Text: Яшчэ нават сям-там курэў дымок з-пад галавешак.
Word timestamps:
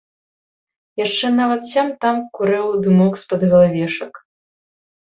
Яшчэ 1.05 1.25
нават 1.41 1.61
сям-там 1.73 2.17
курэў 2.39 2.67
дымок 2.87 3.13
з-пад 3.27 3.41
галавешак. 3.55 4.13